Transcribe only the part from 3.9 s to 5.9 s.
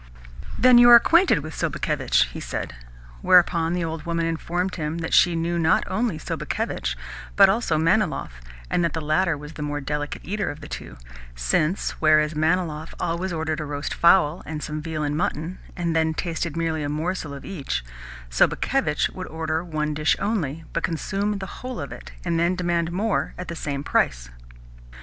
woman informed him that she knew not